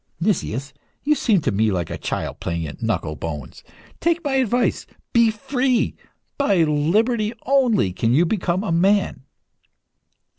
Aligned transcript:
"Nicias, 0.19 0.73
you 1.03 1.13
seem 1.13 1.41
to 1.41 1.51
me 1.51 1.71
like 1.71 1.91
a 1.91 1.97
child 1.99 2.39
playing 2.39 2.65
at 2.65 2.81
knuckle 2.81 3.15
bones. 3.15 3.63
Take 3.99 4.23
my 4.23 4.33
advice 4.37 4.87
be 5.13 5.29
free! 5.29 5.95
By 6.39 6.63
liberty 6.63 7.33
only 7.45 7.93
can 7.93 8.11
you 8.11 8.25
become 8.25 8.63
a 8.63 8.71
man." 8.71 9.25